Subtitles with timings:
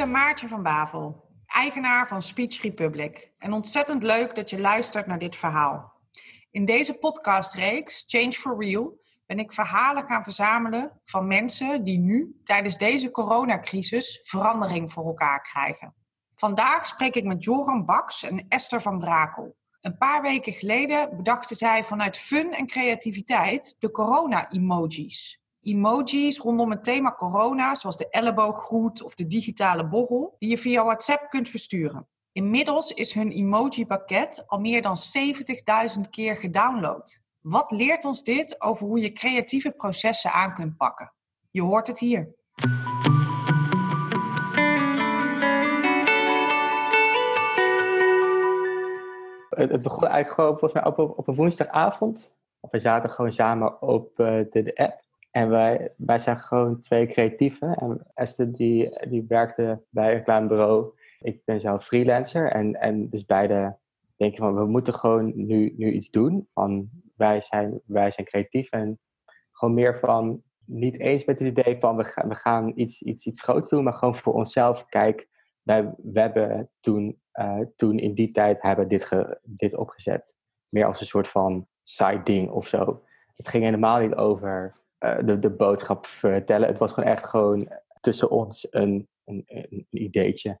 [0.00, 3.32] Marieke Maartje van Bavel, eigenaar van Speech Republic.
[3.38, 5.92] En ontzettend leuk dat je luistert naar dit verhaal.
[6.50, 12.40] In deze podcastreeks Change for Real ben ik verhalen gaan verzamelen van mensen die nu
[12.44, 15.94] tijdens deze coronacrisis verandering voor elkaar krijgen.
[16.34, 19.56] Vandaag spreek ik met Joran Baks en Esther van Brakel.
[19.80, 25.39] Een paar weken geleden bedachten zij vanuit fun en creativiteit de corona-emojis.
[25.62, 30.84] Emojis rondom het thema corona, zoals de ellebooggroet of de digitale borrel, die je via
[30.84, 32.08] WhatsApp kunt versturen.
[32.32, 34.96] Inmiddels is hun emoji-pakket al meer dan
[35.96, 37.20] 70.000 keer gedownload.
[37.40, 41.12] Wat leert ons dit over hoe je creatieve processen aan kunt pakken?
[41.50, 42.34] Je hoort het hier.
[49.48, 52.30] Het begon eigenlijk gewoon volgens mij op, op een woensdagavond.
[52.70, 55.08] We zaten gewoon samen op eh, de app.
[55.30, 57.74] En wij, wij zijn gewoon twee creatieven.
[57.74, 60.92] En Esther die, die werkte bij een bureau.
[61.20, 62.50] Ik ben zelf freelancer.
[62.50, 63.76] En, en dus beide
[64.16, 66.48] denken van we moeten gewoon nu, nu iets doen.
[66.52, 68.70] Van wij zijn, wij zijn creatief.
[68.70, 68.98] En
[69.52, 73.26] gewoon meer van niet eens met het idee van we gaan, we gaan iets, iets,
[73.26, 73.84] iets groots doen.
[73.84, 74.86] Maar gewoon voor onszelf.
[74.86, 75.28] Kijk,
[75.62, 79.10] wij, we hebben toen, uh, toen in die tijd hebben dit,
[79.42, 80.34] dit opgezet.
[80.68, 83.02] Meer als een soort van side ding of zo.
[83.36, 86.68] Het ging helemaal niet over de, de boodschap vertellen.
[86.68, 87.68] Het was gewoon echt gewoon
[88.00, 90.58] tussen ons een, een, een ideetje.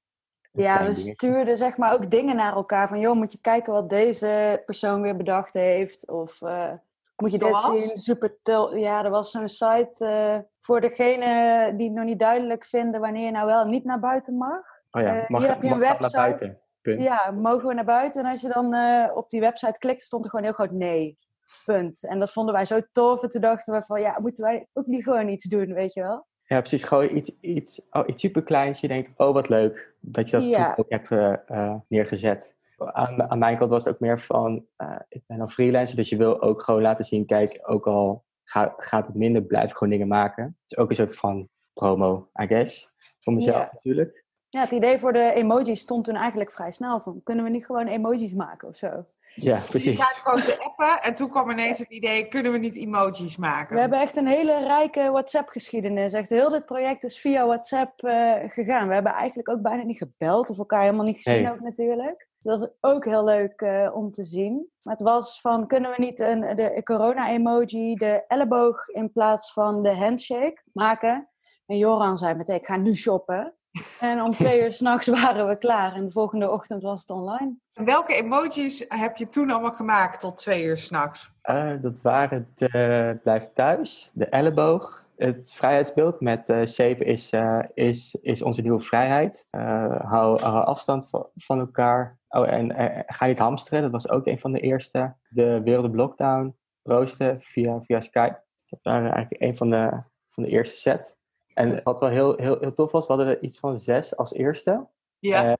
[0.52, 2.88] Een ja, we stuurden zeg maar ook dingen naar elkaar.
[2.88, 6.10] Van, joh, moet je kijken wat deze persoon weer bedacht heeft?
[6.10, 6.72] Of uh,
[7.16, 7.96] moet je dit zien?
[7.96, 8.36] Super
[8.74, 13.24] Ja, er was zo'n site uh, voor degene die het nog niet duidelijk vinden wanneer
[13.24, 14.62] je nou wel niet naar buiten mag.
[14.90, 16.16] Oh ja, mag, hier heb je een website.
[16.16, 16.60] naar buiten?
[16.80, 17.02] Punt.
[17.02, 18.24] Ja, mogen we naar buiten?
[18.24, 18.74] En als je dan
[19.14, 21.18] op die website klikt, stond er gewoon heel groot nee.
[21.64, 22.04] Punt.
[22.04, 23.22] En dat vonden wij zo tof.
[23.22, 26.02] En toen dachten we van, ja, moeten wij ook niet gewoon iets doen, weet je
[26.02, 26.26] wel?
[26.44, 26.84] Ja, precies.
[26.84, 28.80] Gewoon iets, iets, oh, iets superkleins.
[28.80, 30.74] Je denkt, oh, wat leuk dat je dat ja.
[30.76, 32.54] ook hebt uh, neergezet.
[32.76, 36.08] Aan, aan, mijn kant was het ook meer van, uh, ik ben dan freelancer, dus
[36.08, 39.92] je wil ook gewoon laten zien, kijk, ook al gaat, gaat het minder, blijf gewoon
[39.92, 40.56] dingen maken.
[40.66, 42.90] Dus ook een soort van promo, I guess.
[43.20, 43.68] Voor mezelf ja.
[43.72, 44.24] natuurlijk.
[44.52, 47.64] Ja, het idee voor de emojis stond toen eigenlijk vrij snel van, kunnen we niet
[47.64, 49.04] gewoon emojis maken of zo?
[49.34, 49.96] Ja, precies.
[49.96, 53.36] Je gaat gewoon te appen en toen kwam ineens het idee, kunnen we niet emojis
[53.36, 53.74] maken?
[53.74, 56.12] We hebben echt een hele rijke WhatsApp-geschiedenis.
[56.12, 58.88] Echt heel dit project is via WhatsApp uh, gegaan.
[58.88, 61.52] We hebben eigenlijk ook bijna niet gebeld of elkaar helemaal niet gezien nee.
[61.52, 62.28] ook natuurlijk.
[62.38, 64.70] Dus dat is ook heel leuk uh, om te zien.
[64.82, 69.82] Maar het was van, kunnen we niet een, de corona-emoji, de elleboog in plaats van
[69.82, 71.28] de handshake maken?
[71.66, 73.54] En Joran zei meteen, ik ga nu shoppen.
[74.00, 77.54] En om twee uur s'nachts waren we klaar en de volgende ochtend was het online.
[77.72, 81.30] Welke emojis heb je toen allemaal gemaakt tot twee uur s'nachts?
[81.50, 87.58] Uh, dat waren de Blijf Thuis, de elleboog, het vrijheidsbeeld met uh, zeven is, uh,
[87.74, 89.46] is, is onze nieuwe vrijheid.
[89.50, 92.18] Uh, hou, hou, afstand van, van elkaar.
[92.28, 92.74] Oh, en
[93.06, 95.14] ga niet hamsteren, dat was ook een van de eerste.
[95.28, 98.42] De Wereld Lockdown, roosten via, via Skype.
[98.66, 101.18] Dat waren eigenlijk een van de, van de eerste set.
[101.60, 104.32] En wat wel heel, heel, heel tof was, we hadden er iets van zes als
[104.32, 104.88] eerste.
[105.18, 105.48] Ja.
[105.48, 105.54] Uh,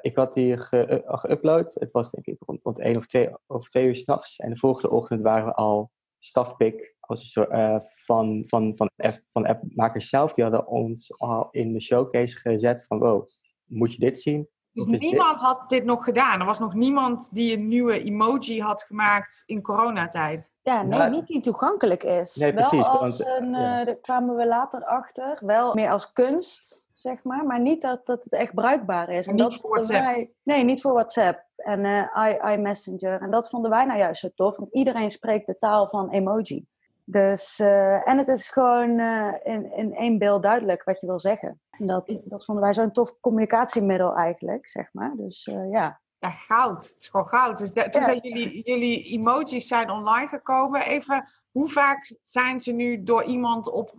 [0.00, 1.74] ik had die geüpload.
[1.74, 4.36] Het was denk ik rond, rond één of twee, of twee uur s'nachts.
[4.36, 8.90] En de volgende ochtend waren we al stafpick als een soort, uh, van, van, van,
[8.96, 10.32] app, van appmakers zelf.
[10.32, 13.28] Die hadden ons al in de showcase gezet van wow,
[13.64, 14.48] moet je dit zien?
[14.76, 16.40] Dus niemand had dit nog gedaan?
[16.40, 20.50] Er was nog niemand die een nieuwe emoji had gemaakt in coronatijd?
[20.62, 21.08] Ja, nee, ja.
[21.08, 22.34] niet die toegankelijk is.
[22.34, 22.86] Nee, wel precies.
[22.86, 23.80] Als want, een, ja.
[23.80, 25.38] uh, daar kwamen we later achter.
[25.40, 27.44] Wel meer als kunst, zeg maar.
[27.44, 29.26] Maar niet dat, dat het echt bruikbaar is.
[29.26, 30.04] En, en dat niet voor WhatsApp?
[30.04, 31.44] Wij, nee, niet voor WhatsApp.
[31.56, 33.20] En uh, iMessenger.
[33.20, 34.56] En dat vonden wij nou juist zo tof.
[34.56, 36.66] Want iedereen spreekt de taal van emoji.
[37.08, 41.18] Dus, uh, en het is gewoon uh, in, in één beeld duidelijk wat je wil
[41.18, 41.60] zeggen.
[41.70, 45.12] En dat, dat vonden wij zo'n tof communicatiemiddel eigenlijk, zeg maar.
[45.16, 46.00] Dus uh, ja.
[46.18, 46.88] Ja, goud.
[46.88, 47.58] Het is gewoon goud.
[47.58, 48.06] Dus de, toen ja.
[48.06, 50.82] zijn jullie, jullie emojis zijn online gekomen.
[50.82, 53.92] Even, hoe vaak zijn ze nu door iemand op,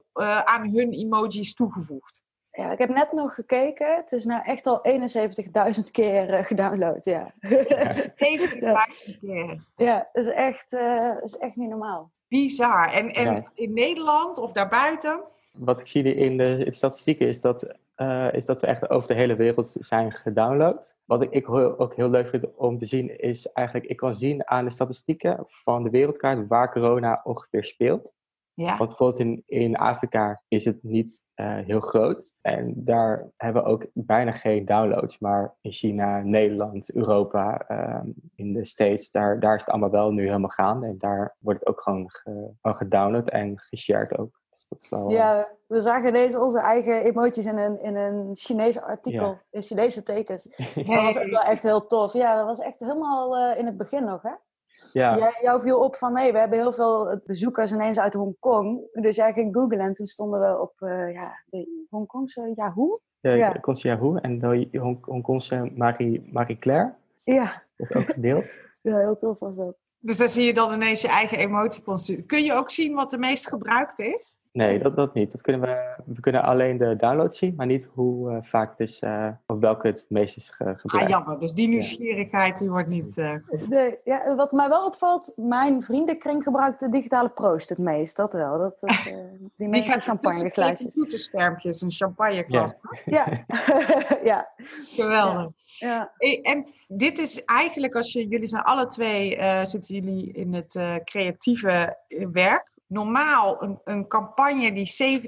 [0.44, 2.22] aan hun emojis toegevoegd?
[2.58, 3.96] Ja, ik heb net nog gekeken.
[3.96, 7.34] Het is nou echt al 71.000 keer gedownload, ja.
[7.40, 9.66] 70.000 keer?
[9.76, 12.12] Ja, dat is echt, dat is echt niet normaal.
[12.28, 12.94] Bizar.
[12.94, 13.52] En, en ja.
[13.54, 15.20] in Nederland of daarbuiten?
[15.52, 18.90] Wat ik zie in de, in de statistieken is dat, uh, is dat we echt
[18.90, 20.96] over de hele wereld zijn gedownload.
[21.06, 24.48] Wat ik, ik ook heel leuk vind om te zien is eigenlijk, ik kan zien
[24.48, 28.14] aan de statistieken van de wereldkaart waar corona ongeveer speelt.
[28.54, 28.78] Ja.
[28.78, 32.32] Want bijvoorbeeld in, in Afrika is het niet uh, heel groot.
[32.42, 35.20] En daar hebben we ook bijna geen downloads.
[35.20, 37.66] Maar in China, Nederland, Europa,
[38.02, 40.88] um, in de States, daar, daar is het allemaal wel nu helemaal gaande.
[40.88, 44.40] En daar wordt het ook gewoon, ge, gewoon gedownload en geshared ook.
[44.70, 45.10] dat is wel...
[45.10, 49.42] Ja, we zagen ineens onze eigen emoties in een, in een Chinese artikel, Ja.
[49.50, 50.44] in Chinese tekens.
[50.76, 52.14] Dat was ook wel echt heel tof.
[52.14, 54.32] Ja, dat was echt helemaal eh, in het begin nog, hè?
[54.94, 55.18] Ja.
[55.18, 58.82] Jij, jou viel op van, nee, we hebben heel veel bezoekers ineens uit Hongkong.
[58.94, 63.00] Dus jij ging googlen en toen stonden we op eh, ja, de Hongkongse Yahoo.
[63.20, 63.60] De Ja.
[63.60, 66.94] Consul Yahoo en de Hong- Hongkongse Marie, Marie Claire.
[67.24, 67.64] Ja.
[67.78, 68.46] Dat ook gedeeld.
[68.82, 69.76] ja, heel tof was dat.
[70.00, 72.24] Dus dan zie je dan ineens je eigen emotie.
[72.24, 74.37] Kun je ook zien wat de meest gebruikte is?
[74.54, 75.32] Nee, dat, dat niet.
[75.32, 78.80] Dat kunnen we, we kunnen alleen de download zien, maar niet hoe eh, vaak het
[78.80, 81.10] is, eh, of welke het meest is ge- Ah, gebruikt.
[81.10, 81.40] jammer.
[81.40, 83.18] Dus die nieuwsgierigheid die wordt niet...
[83.18, 83.34] eh,
[83.70, 88.16] Nee, ja, wat mij wel opvalt, mijn vriendenkring gebruikt de digitale proost het meest.
[88.18, 88.58] Dat wel.
[88.58, 89.16] Dat, is, eh,
[89.56, 91.82] die die gaat champagneglaasjes.
[91.82, 92.74] een champagneglas.
[93.06, 93.26] Ja.
[94.24, 94.50] ja.
[94.86, 95.50] Geweldig.
[95.80, 96.12] ja.
[96.42, 100.76] En dit is eigenlijk, als je, jullie zijn alle twee, eh, zitten jullie in het
[100.76, 101.98] eh, creatieve
[102.32, 102.76] werk.
[102.88, 105.22] Normaal een, een campagne die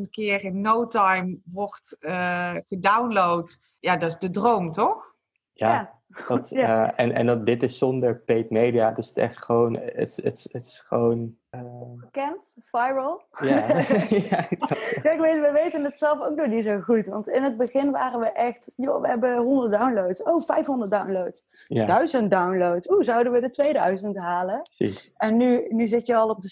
[0.00, 3.60] 70.000 keer in no time wordt eh, gedownload.
[3.78, 5.14] Ja, dat is de droom, toch?
[5.52, 5.97] Ja, Ja.
[6.28, 6.92] Dat, Ja.
[6.96, 9.96] eh, en, en dat, dit is zonder paid media, dus het is echt gewoon, het
[9.96, 11.60] is, het is, het is gewoon, eh,
[12.00, 13.22] Bekend, viral.
[13.40, 13.66] ja.
[14.30, 14.44] ja,
[15.02, 17.06] dat- weet, we weten het zelf ook nog niet zo goed.
[17.06, 20.22] Want in het begin waren we echt, joh, we hebben 100 downloads.
[20.22, 21.46] Oh, 500 downloads.
[21.66, 22.90] ja, 1000 downloads.
[22.90, 24.60] Oeh, zouden we de 2000 halen?
[24.76, 25.12] precies.
[25.16, 26.48] En nu, nu zit je al op de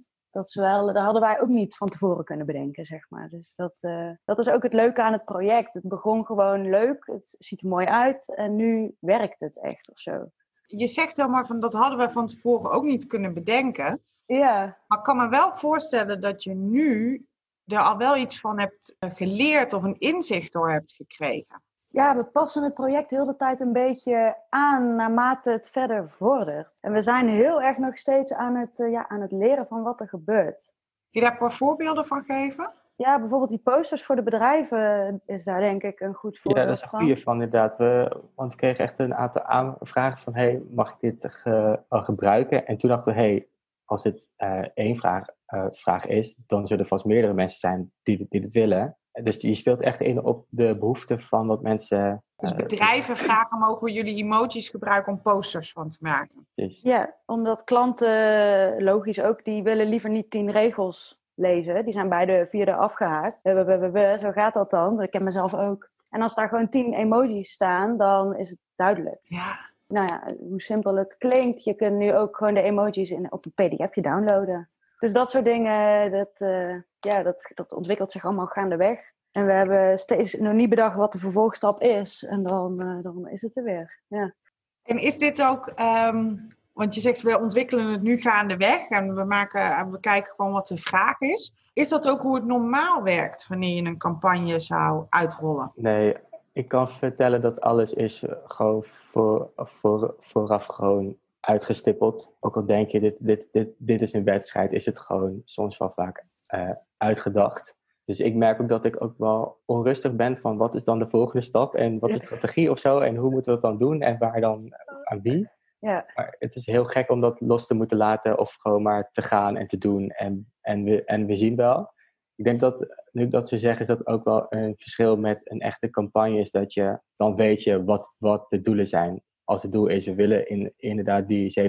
[0.00, 0.14] 70.000.
[0.36, 3.28] Dat is wel, dat hadden wij ook niet van tevoren kunnen bedenken, zeg maar.
[3.28, 5.74] Dus dat, eh, dat is ook het leuke aan het project.
[5.74, 9.98] Het begon gewoon leuk, het ziet er mooi uit en nu werkt het echt of
[9.98, 10.30] zo.
[10.66, 14.04] Je zegt helemaal van dat hadden we van tevoren ook niet kunnen bedenken.
[14.26, 17.26] Ja, Maar ik kan me wel voorstellen dat je nu
[17.64, 21.62] er al wel iets van hebt eh, geleerd of een inzicht door hebt gekregen.
[21.88, 26.78] Ja, we passen het project heel de tijd een beetje aan naarmate het verder vordert.
[26.80, 29.82] En we zijn heel erg nog steeds aan het, eh, ja, aan het leren van
[29.82, 30.74] wat er gebeurt.
[31.10, 32.70] Kun je daar een paar voorbeelden van geven?
[32.96, 36.66] Ja, bijvoorbeeld die posters voor de bedrijven is daar denk ik een goed Ja, voorbeeld
[36.66, 36.98] dat is een van.
[37.00, 37.76] goede van inderdaad.
[37.76, 41.80] We, want we kregen echt een aantal aan- vragen van, hey, mag ik dit ge-
[41.88, 42.66] al gebruiken?
[42.66, 43.46] En toen dachten we, hey,
[43.84, 47.92] als het eh, één vraag, eh, vraag is, dan zullen er vast meerdere mensen zijn
[48.02, 48.96] die, die dit willen.
[49.22, 52.22] Dus je speelt echt in op de behoeften van wat mensen...
[52.36, 56.46] Dus eh, bedrijven vragen, mogen we jullie emojis gebruiken om posters van te maken?
[56.82, 61.84] Ja, omdat klanten, logisch ook, die willen liever niet tien regels lezen.
[61.84, 63.38] Die zijn bij de vierde afgehaakt.
[63.42, 65.02] Eh, we- we- we- we, Zo gaat dat dan.
[65.02, 65.90] Ik ken mezelf ook.
[66.10, 69.18] En als daar gewoon tien emojis staan, dan is het duidelijk.
[69.22, 69.58] Ja,
[69.88, 71.64] Nou ja, hoe simpel het klinkt.
[71.64, 74.68] Je kunt nu ook gewoon de emojis in, op een pdfje downloaden.
[74.98, 79.12] Dus dat soort dingen, dat, eh, ja, dat, dat ontwikkelt zich allemaal gaandeweg.
[79.32, 82.24] En we hebben steeds nog niet bedacht wat de vervolgstap is.
[82.24, 84.00] En dan, eh, dan is het er weer.
[84.06, 84.34] Ja.
[84.82, 86.36] En is dit ook, ehm,
[86.72, 90.52] want je zegt we ontwikkelen het nu gaandeweg en we, maken, en we kijken gewoon
[90.52, 91.54] wat de vraag is.
[91.72, 95.72] Is dat ook hoe het normaal werkt wanneer je een campagne zou uitrollen?
[95.74, 96.16] Nee,
[96.52, 101.16] ik kan vertellen dat alles is gewoon voor, voor, vooraf gewoon
[101.46, 102.36] uitgestippeld.
[102.40, 105.76] Ook al denk je, dit, dit, dit, dit is een wedstrijd, is het gewoon soms
[105.76, 107.76] wel vaak eh, uitgedacht.
[108.04, 111.08] Dus ik merk ook dat ik ook wel onrustig ben van wat is dan de
[111.08, 113.88] volgende stap en wat is de strategie of zo en hoe moeten we dat dan
[113.88, 114.72] doen en waar dan
[115.04, 115.48] aan wie.
[115.78, 116.06] Ja.
[116.14, 119.22] Maar het is heel gek om dat los te moeten laten of gewoon maar te
[119.22, 121.94] gaan en te doen en, en, we, en we zien wel.
[122.34, 125.40] Ik denk dat, nu ik dat zo zeg, is dat ook wel een verschil met
[125.44, 126.38] een echte campagne.
[126.38, 129.22] Is dat je, dan weet je wat, wat de doelen zijn.
[129.46, 131.66] Als het doel is, we willen in, inderdaad die 70.000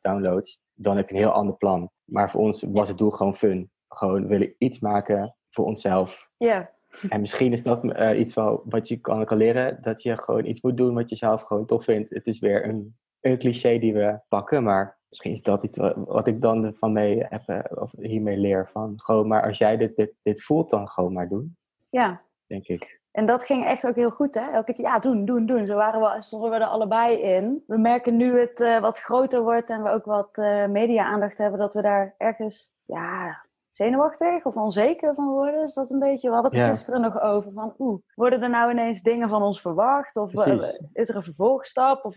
[0.00, 1.90] downloads, dan heb je een heel ander plan.
[2.04, 3.70] Maar voor ons was het doel gewoon fun.
[3.88, 6.28] Gewoon, we willen iets maken voor onszelf.
[6.36, 6.70] Ja.
[7.08, 10.44] En misschien is dat eh, iets wel, wat je kan, kan leren, dat je gewoon
[10.44, 12.10] iets moet doen wat je zelf gewoon tof vindt.
[12.10, 15.94] Het is weer een, een cliché die we pakken, maar misschien is dat iets wat,
[15.96, 18.68] wat ik dan van mee heb, eh, of hiermee leer.
[18.72, 21.56] Van gewoon maar als jij dit, dit, dit voelt, dan gewoon maar doen,
[21.90, 22.20] ja.
[22.46, 22.97] denk ik.
[23.18, 24.50] En dat ging echt ook heel goed, hè?
[24.50, 25.66] Elke keer, ja, doen, doen, doen.
[25.66, 27.64] Zo waren we, stonden we er allebei in.
[27.66, 31.60] We merken nu het eh, wat groter wordt en we ook wat eh, media-aandacht hebben,
[31.60, 35.62] dat we daar ergens, ja, zenuwachtig of onzeker van worden.
[35.62, 36.72] Is dat een beetje, we hadden het er Ja.
[36.74, 40.16] gisteren nog over, van oeh, worden er nou ineens dingen van ons verwacht?
[40.16, 40.58] Of eh,
[40.92, 42.04] is er een vervolgstap?
[42.04, 42.14] Of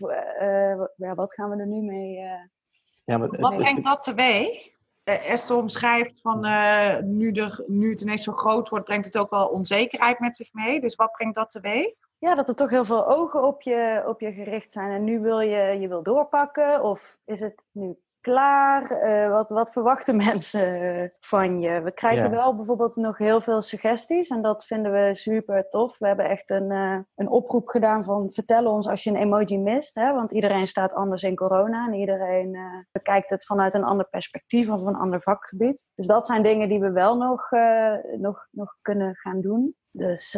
[0.96, 2.16] ja, wat gaan we er nu mee...
[2.18, 2.30] eh,
[3.04, 4.70] Ja, maar Wat brengt dat teweeg?
[5.04, 7.32] Eh, Esther omschrijft van eh, nu,
[7.66, 10.80] nu het ineens zo groot wordt, brengt het ook wel onzekerheid met zich mee.
[10.80, 11.94] Dus wat brengt dat teweeg?
[12.18, 14.90] Ja, dat er toch heel veel ogen op je, op je gericht zijn.
[14.90, 16.82] En nu wil je, je wil doorpakken.
[16.82, 18.90] Of is het nu klaar?
[18.90, 21.82] Eh, wat, wat verwachten mensen van je?
[21.82, 25.98] We krijgen wel bijvoorbeeld nog heel veel suggesties en dat vinden we super tof.
[25.98, 26.70] We hebben echt een,
[27.14, 29.94] een oproep gedaan van vertel ons als je een emoji mist.
[29.94, 30.12] Hè?
[30.12, 32.58] Want iedereen staat anders in corona en iedereen
[32.92, 35.88] bekijkt het vanuit een ander perspectief of een ander vakgebied.
[35.94, 37.50] Dus dat zijn dingen die we wel nog,
[38.18, 39.74] nog, nog kunnen gaan doen.
[39.92, 40.30] Dus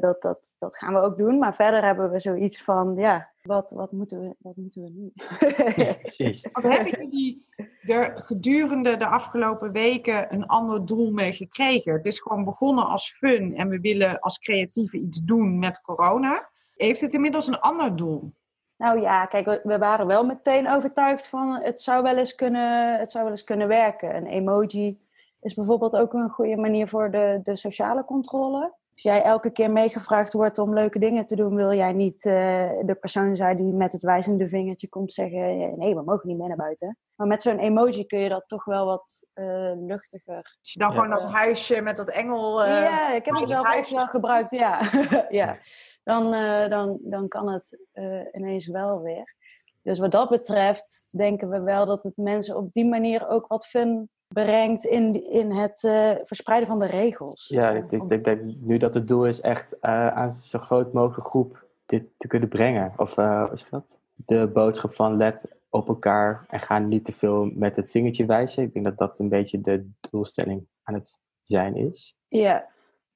[0.00, 1.38] dat, dat, dat gaan we ook doen.
[1.38, 5.12] Maar verder hebben we zoiets van, ja, wat, wat, moeten, we, wat moeten we nu?
[6.02, 6.48] precies.
[6.52, 7.46] Wat hebben jullie
[7.86, 11.92] er gedurende de afgelopen weken een ander doel mee gekregen?
[11.92, 16.48] Het is gewoon begonnen als fun en we willen als creatieve iets doen met corona.
[16.76, 18.32] Heeft het inmiddels een ander doel?
[18.76, 23.10] Nou ja, kijk, we waren wel meteen overtuigd van het zou wel eens kunnen, het
[23.10, 24.16] zou wel eens kunnen werken.
[24.16, 25.00] Een emoji
[25.40, 28.74] is bijvoorbeeld ook een goede manier voor de, de sociale controle.
[28.96, 32.32] Als jij elke keer meegevraagd wordt om leuke dingen te doen, wil jij niet uh,
[32.82, 36.48] de persoon zijn die met het wijzende vingertje komt zeggen: nee, we mogen niet meer
[36.48, 36.98] naar buiten.
[37.14, 40.56] Maar met zo'n emoji kun je dat toch wel wat uh, luchtiger.
[40.60, 42.64] Als je dan gewoon dat huisje met dat engel.
[42.64, 44.80] Uh, ja, ik heb het zelf ook wel gebruikt, ja.
[45.28, 45.56] ja.
[46.02, 46.30] Dan,
[46.68, 47.78] dan, dan kan het
[48.32, 49.34] ineens wel weer.
[49.82, 53.66] Dus wat dat betreft denken we wel dat het mensen op die manier ook wat
[53.66, 57.48] fun brengt in, in het uh, verspreiden van de regels.
[57.48, 61.28] Ja, ik, ik, denk nu dat het doel is echt uh, aan zo groot mogelijk
[61.28, 62.92] groep dit te kunnen brengen.
[62.96, 63.98] Of uh, is dat?
[64.14, 65.40] De boodschap van let
[65.70, 68.62] op elkaar en ga niet te veel met het vingertje wijzen.
[68.62, 72.16] Ik denk dat dat een beetje de doelstelling aan het zijn is.
[72.28, 72.68] Ja.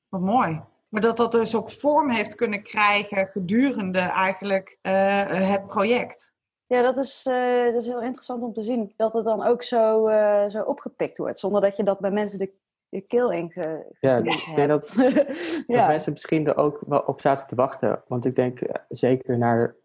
[0.09, 0.61] Wat mooi.
[0.89, 6.33] Maar dat dat dus ook vorm heeft kunnen krijgen gedurende eigenlijk het project.
[6.75, 8.93] Ja, dat is, uh, dat is heel interessant om te zien.
[8.97, 11.39] Dat het dan ook zo, uh, zo opgepikt wordt.
[11.39, 12.59] Zonder dat je dat bij mensen de,
[12.89, 14.93] de keel in ge, Ja, ik denk dat,
[15.67, 18.03] dat mensen misschien er ook wel op zaten te wachten.
[18.07, 19.77] Want ik denk uh, zeker naar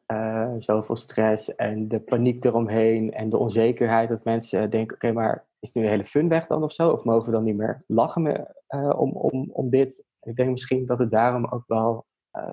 [0.60, 4.10] zoveel stress en de paniek eromheen en de onzekerheid.
[4.10, 6.90] Dat mensen denken, oké, okay, maar is nu een hele fun weg dan of zo?
[6.90, 8.64] Of mogen we dan niet meer lachen meer,
[8.98, 10.04] om, om, om dit?
[10.22, 12.06] Ik denk misschien dat het daarom ook wel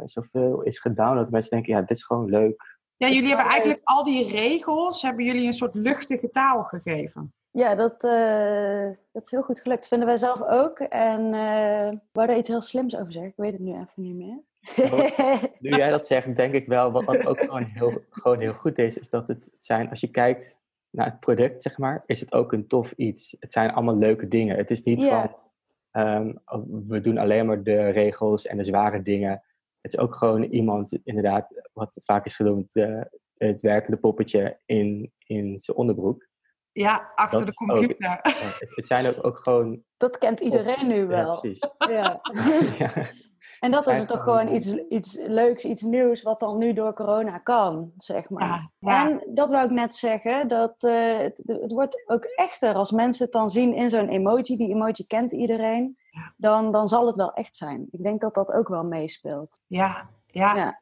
[0.04, 1.16] zoveel is gedaan.
[1.16, 2.71] Dat mensen denken, ja, dit is gewoon leuk
[3.08, 7.32] ja, jullie hebben eigenlijk al die regels, hebben jullie een soort luchtige taal gegeven.
[7.50, 9.88] Ja, dat, uh, dat is heel goed gelukt.
[9.88, 10.78] Vinden wij zelf ook.
[10.78, 13.30] En uh, we er iets heel slims over zeggen.
[13.30, 14.40] Ik weet het nu even niet meer.
[15.60, 18.98] nu jij dat zegt, denk ik wel, wat, ook gewoon heel, gewoon heel goed is,
[18.98, 20.56] is dat het zijn, als je kijkt
[20.90, 23.36] naar het product, zeg maar, is het ook een tof iets.
[23.40, 24.56] Het zijn allemaal leuke dingen.
[24.56, 25.36] Het is niet van,
[25.92, 26.38] um,
[26.88, 29.42] we doen alleen maar de regels en de zware dingen
[29.82, 33.00] het is ook gewoon iemand, inderdaad, wat vaak is genoemd, uh,
[33.36, 36.28] het werkende poppetje in, in zijn onderbroek.
[36.72, 38.18] Ja, achter de computer.
[38.74, 39.82] het, zijn ook, ook gewoon.
[39.96, 41.40] Dat kent iedereen nu wel.
[41.40, 41.70] Ja, precies.
[41.96, 42.20] Ja.
[42.78, 42.92] ja.
[43.60, 47.38] En dat is toch gewoon iets, iets leuks, iets nieuws, wat dan nu door corona
[47.38, 48.70] kan, zeg maar.
[48.78, 52.90] Ja, En dat wou ik net zeggen, dat uh, het, het, wordt ook echter als
[52.90, 54.56] mensen het dan zien in zo'n emoji.
[54.56, 55.98] Die emoji kent iedereen
[56.36, 57.88] dan, dan zal het wel echt zijn.
[57.90, 59.60] Ik denk dat dat ook wel meespeelt.
[59.66, 60.54] Ja, ja.
[60.56, 60.80] ja.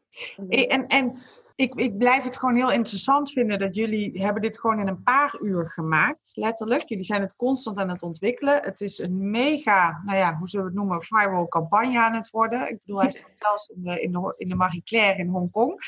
[0.48, 1.18] En, en
[1.60, 5.02] ik, ik blijf het gewoon heel interessant vinden dat jullie hebben dit gewoon in een
[5.02, 6.88] paar uur gemaakt, letterlijk.
[6.88, 8.62] Jullie zijn het constant aan het ontwikkelen.
[8.62, 12.30] Het is een mega, nou ja, hoe zullen we het noemen, viral campagne aan het
[12.30, 12.70] worden.
[12.70, 15.80] Ik bedoel, hij staat zelfs in de, in de, in de Marie Claire in Hongkong.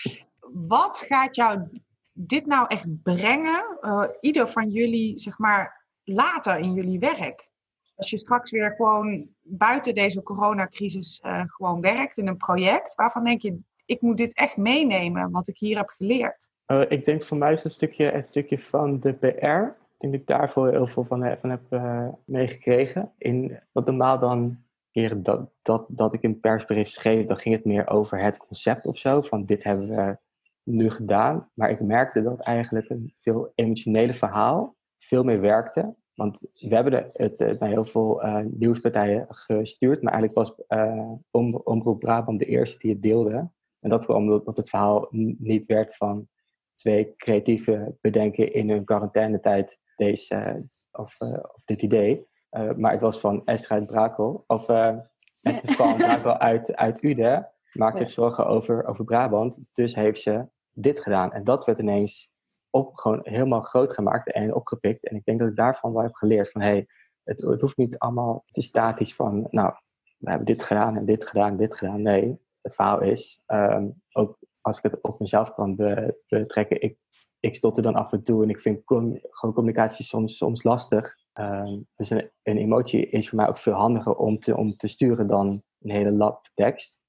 [0.53, 1.69] Wat gaat jou
[2.13, 7.51] dit nou echt brengen, uh, ieder van jullie, zeg maar, later in jullie werk?
[8.03, 13.25] Als je straks weer gewoon buiten deze coronacrisis uh, gewoon werkt in een project, waarvan
[13.25, 16.51] denk je, ik moet dit echt meenemen, wat ik hier heb geleerd?
[16.67, 19.27] Uh, ik denk voor mij is het een stukje, het stukje van de PR.
[19.27, 23.13] Ik denk dat ik daarvoor heel veel van, van heb uh, meegekregen.
[23.19, 24.59] In, wat normaal dan,
[24.91, 28.87] keer dat, dat, dat ik een persbericht schreef, dan ging het meer over het concept
[28.87, 29.21] of zo.
[29.21, 30.17] Van dit hebben we
[30.63, 31.51] nu gedaan.
[31.55, 35.95] Maar ik merkte dat eigenlijk een veel emotionele verhaal veel meer werkte.
[36.23, 41.13] Want we hebben het eh, naar heel veel uh, nieuwspartijen gestuurd, maar eigenlijk was uh,
[41.31, 43.51] Om, Omroep Brabant de eerste die het deelde.
[43.81, 46.29] En dat kwam omdat het verhaal niet werd van
[46.75, 51.21] twee creatieve bedenken in hun quarantainetijd deze, of,
[51.55, 52.27] of dit idee.
[52.77, 54.69] maar het was van Esther uit Brakel, of
[55.43, 59.71] Esther van Brakel uit, uit Ude, maakt zich zorgen over, over Brabant.
[59.73, 61.33] Dus heeft ze dit gedaan.
[61.33, 62.32] En dat werd ineens
[62.73, 65.09] op, gewoon helemaal groot gemaakt en opgepikt.
[65.09, 66.87] En ik denk dat ik daarvan wel heb geleerd van hey,
[67.25, 69.75] het, het hoeft niet allemaal te statisch van nou,
[70.19, 72.03] we hebben dit gedaan en dit gedaan en dit gedaan.
[72.03, 75.77] Nee, het verhaal is, um, ook als ik het op mezelf kan
[76.27, 76.99] betrekken, ik,
[77.41, 79.21] ik stotter dan af en toe en ik vind gewoon
[79.55, 81.17] communicatie soms, soms lastig.
[81.35, 84.89] Um, dus een, een emotie is voor mij ook veel handiger om te, om te
[84.89, 87.02] sturen dan een hele lab tekst.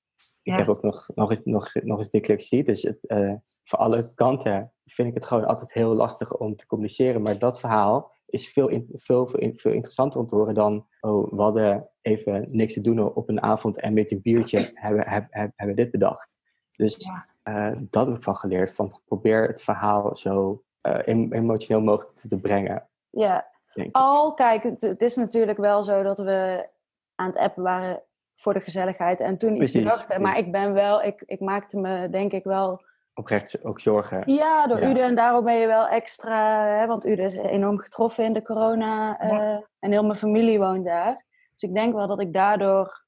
[0.44, 2.64] Ik heb ook nog, nog, eens, nog, nog eens dyslexie.
[2.64, 3.34] Dus het, uh,
[3.64, 7.22] voor alle kanten vind ik het gewoon altijd heel lastig om te communiceren.
[7.22, 10.88] Maar dat verhaal is veel, in, veel, veel, veel interessanter om te horen dan...
[11.00, 15.08] oh, we hadden even niks te doen op een avond en met een biertje hebben,
[15.08, 16.36] hebben, hebben we dit bedacht.
[16.76, 17.10] Dus
[17.44, 18.74] uh, dat heb ik van geleerd.
[18.74, 22.90] Van probeer het verhaal zo uh, emotioneel mogelijk te brengen.
[23.10, 23.52] Ja,
[23.92, 26.70] al kijk, het, is natuurlijk wel zo dat we
[27.16, 28.04] aan het appen waren
[28.44, 30.22] voor de gezelligheid en toen iets bedachten.
[30.22, 32.82] Maar ik ben wel, ik, ik maakte me denk ik wel
[33.14, 34.24] oprecht ook zorgen.
[34.26, 34.90] Ja, door ja.
[34.90, 35.02] Ude.
[35.02, 36.66] En daarom ben je wel extra...
[36.66, 39.24] Hè, want Ude is enorm getroffen in de corona.
[39.24, 41.26] Uh, En heel mijn familie woont daar.
[41.54, 43.04] Dus ik denk wel dat ik daardoor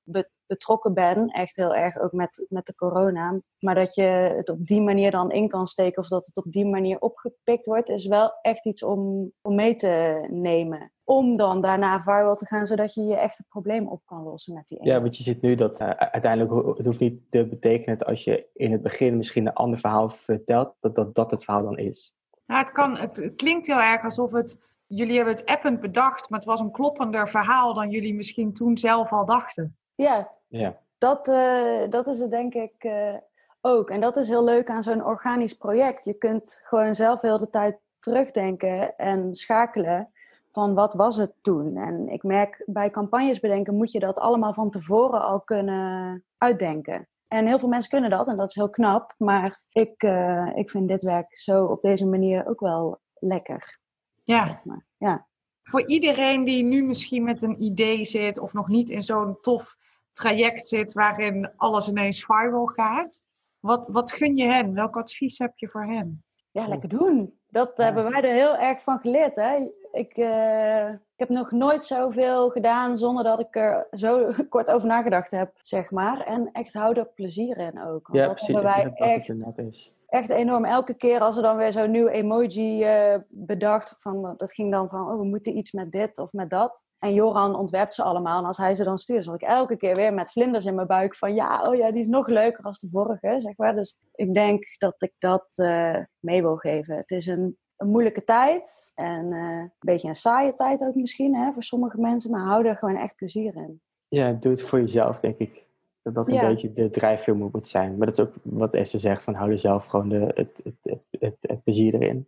[0.47, 1.27] betrokken ben.
[1.27, 3.39] Echt heel erg ook met, met de corona.
[3.59, 4.01] Maar dat je
[4.35, 6.01] het op die manier dan in kan steken...
[6.01, 7.89] of dat het op die manier opgepikt wordt...
[7.89, 12.67] is wel echt iets om, om mee te nemen om dan daarna viral te gaan,
[12.67, 14.89] zodat je je echte probleem op kan lossen met die ene.
[14.89, 18.23] Ja, want je ziet nu dat uh, uiteindelijk, het hoeft niet te betekenen dat als
[18.23, 21.77] je in het begin misschien een ander verhaal vertelt, dat dat, dat het verhaal dan
[21.77, 22.13] is.
[22.45, 26.39] Nou, het, kan, het klinkt heel erg alsof het, jullie hebben het append bedacht, maar
[26.39, 29.77] het was een kloppender verhaal dan jullie misschien toen zelf al dachten.
[29.95, 30.79] Ja, ja.
[30.97, 33.15] Dat, uh, dat is het denk ik uh,
[33.61, 33.89] ook.
[33.89, 36.05] En dat is heel leuk aan zo'n organisch project.
[36.05, 40.09] Je kunt gewoon zelf heel de tijd terugdenken en schakelen
[40.51, 41.77] van wat was het toen?
[41.77, 47.07] En ik merk bij campagnes bedenken moet je dat allemaal van tevoren al kunnen uitdenken.
[47.27, 49.13] En heel veel mensen kunnen dat en dat is heel knap.
[49.17, 53.79] Maar ik, uh, ik vind dit werk zo op deze manier ook wel lekker.
[54.23, 54.45] Ja.
[54.45, 54.85] Zeg maar.
[54.97, 55.27] ja.
[55.63, 59.75] Voor iedereen die nu misschien met een idee zit of nog niet in zo'n tof
[60.15, 63.21] traject zit waarin alles ineens viral gaat.
[63.59, 64.73] Wat, wat gun je hen?
[64.73, 66.23] Welk advies heb je voor hen?
[66.51, 67.39] Ja, lekker doen.
[67.47, 69.35] Dat hebben wij er heel erg van geleerd.
[69.35, 69.67] Hè?
[69.95, 74.87] Ik, uh, ik heb nog nooit zoveel gedaan zonder dat ik er zo kort over
[74.87, 76.21] nagedacht heb, zeg maar.
[76.21, 78.09] En echt houden er plezier in ook.
[78.11, 78.61] Ja, dat precies.
[78.61, 80.65] wij echt, echt enorm.
[80.65, 84.89] Elke keer als er dan weer zo'n nieuw emoji uh, bedacht, van, dat ging dan
[84.89, 86.85] van, oh, we moeten iets met dit of met dat.
[86.99, 88.39] En Joran ontwerpt ze allemaal.
[88.39, 90.87] En als hij ze dan stuurt, zat ik elke keer weer met vlinders in mijn
[90.87, 93.75] buik van, ja, oh ja, die is nog leuker als de vorige, zeg maar.
[93.75, 96.95] Dus ik denk dat ik dat uh, mee wil geven.
[96.95, 98.91] Het is een een moeilijke tijd.
[98.95, 102.31] En uh, een beetje een saaie tijd ook misschien hè, voor sommige mensen.
[102.31, 103.81] Maar hou er gewoon echt plezier in.
[104.07, 105.65] Ja, doe het voor jezelf, denk ik.
[106.01, 107.97] Dat dat een beetje de drijfveer moet zijn.
[107.97, 110.99] Maar dat is ook wat Esther zegt, van hou er zelf gewoon de, het, het,
[111.19, 112.27] het, het, plezier erin.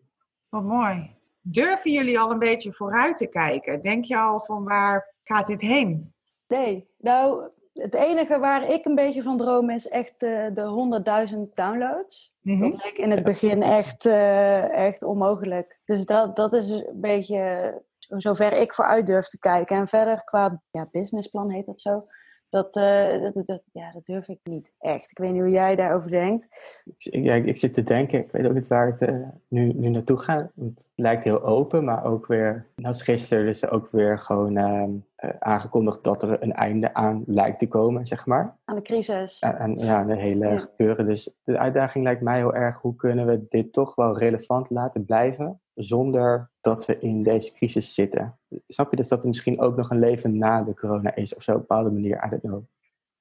[0.49, 1.15] Wat mooi.
[1.41, 3.81] Durven jullie al een beetje vooruit te kijken?
[3.81, 6.13] Denk je al van waar gaat dit heen?
[6.47, 7.49] Nee, nou
[7.81, 12.35] het enige waar ik een beetje van droom is echt uh, de 100.000 downloads.
[12.41, 12.71] Mm -hmm.
[12.71, 15.79] Dat leek in het begin echt, uh, echt onmogelijk.
[15.85, 17.73] Dus dat, dat is een beetje
[18.07, 19.77] zover ik vooruit durf te kijken.
[19.77, 22.07] En verder qua ja, businessplan heet dat zo.
[22.49, 25.11] Dat, uh, dat, dat, ja, dat durf ik niet echt.
[25.11, 26.47] Ik weet niet hoe jij daarover denkt.
[26.97, 29.89] Ik, ja, ik zit te denken, ik weet ook niet waar ik uh, nu, nu
[29.89, 30.51] naartoe ga.
[30.59, 34.83] Het lijkt heel open, maar ook weer, als gisteren is er ook weer gewoon uh,
[35.39, 38.55] aangekondigd dat er een einde aan lijkt te komen, zeg maar.
[38.65, 39.39] Aan de crisis.
[39.39, 40.59] En ja, de hele ja.
[40.59, 41.05] gebeuren.
[41.05, 45.05] Dus de uitdaging lijkt mij heel erg, hoe kunnen we dit toch wel relevant laten
[45.05, 45.59] blijven?
[45.77, 48.39] Zonder dat we in deze crisis zitten.
[48.67, 51.43] Snap je dus dat er misschien ook nog een leven na de corona is of
[51.43, 52.23] zo op een bepaalde manier?
[52.25, 52.63] I don't know.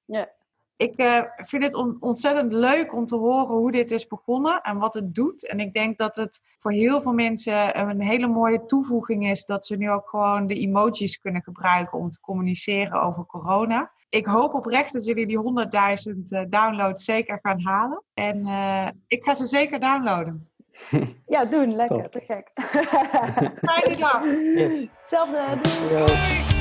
[0.05, 0.35] Ja.
[0.75, 4.77] Ik uh, vind het on ontzettend leuk om te horen hoe dit is begonnen en
[4.77, 5.47] wat het doet.
[5.47, 9.65] En ik denk dat het voor heel veel mensen een hele mooie toevoeging is dat
[9.65, 13.91] ze nu ook gewoon de emojis kunnen gebruiken om te communiceren over corona.
[14.09, 15.39] Ik hoop oprecht dat jullie die
[16.13, 18.03] 100.000 uh, downloads zeker gaan halen.
[18.13, 20.49] En uh, ik ga ze zeker downloaden.
[21.25, 21.75] Ja, doen.
[21.75, 22.01] Lekker.
[22.01, 22.11] Top.
[22.11, 22.49] Te gek.
[23.71, 24.23] Fijne dag.
[24.23, 24.87] Yes.
[25.01, 25.59] Hetzelfde.
[25.89, 26.56] Doei.